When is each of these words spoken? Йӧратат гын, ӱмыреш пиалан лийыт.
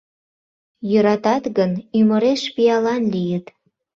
Йӧратат 0.91 1.43
гын, 1.57 1.71
ӱмыреш 1.99 2.41
пиалан 2.53 3.03
лийыт. 3.13 3.45